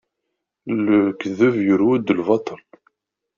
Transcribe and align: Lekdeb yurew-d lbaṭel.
Lekdeb 0.87 1.55
yurew-d 1.65 2.07
lbaṭel. 2.19 2.59